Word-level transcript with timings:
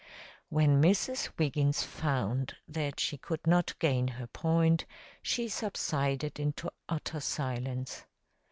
When 0.49 0.81
Mrs. 0.81 1.29
Wiggins 1.37 1.83
found 1.83 2.55
that 2.67 2.99
she 2.99 3.19
could 3.19 3.45
not 3.45 3.77
gain 3.77 4.07
her 4.07 4.25
point, 4.25 4.87
she 5.21 5.47
subsided 5.47 6.39
into 6.39 6.71
utter 6.89 7.19
silence. 7.19 8.05